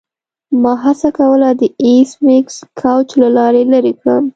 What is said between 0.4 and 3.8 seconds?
ما هڅه کوله د ایس میکس کوچ له لارې